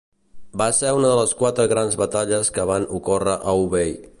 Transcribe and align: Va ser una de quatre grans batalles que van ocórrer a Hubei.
Va 0.61 0.67
ser 0.77 0.93
una 0.99 1.11
de 1.19 1.25
quatre 1.41 1.65
grans 1.73 1.99
batalles 2.05 2.51
que 2.57 2.67
van 2.71 2.89
ocórrer 3.01 3.37
a 3.37 3.55
Hubei. 3.61 3.95